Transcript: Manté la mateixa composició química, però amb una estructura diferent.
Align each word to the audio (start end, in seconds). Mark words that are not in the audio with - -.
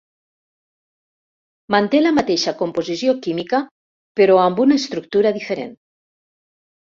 Manté 1.75 1.99
la 2.05 2.13
mateixa 2.19 2.53
composició 2.61 3.13
química, 3.27 3.59
però 4.21 4.39
amb 4.45 4.61
una 4.65 4.79
estructura 4.83 5.35
diferent. 5.39 5.77